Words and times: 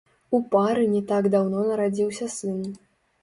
У 0.35 0.37
пары 0.53 0.85
не 0.93 1.01
так 1.11 1.27
даўно 1.35 1.65
нарадзіўся 1.67 2.31
сын. 2.39 2.57